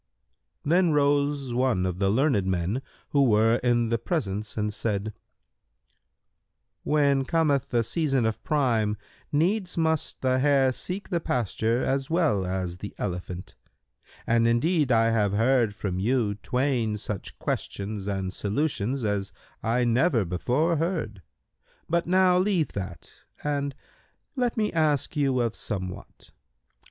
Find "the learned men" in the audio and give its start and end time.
1.99-2.81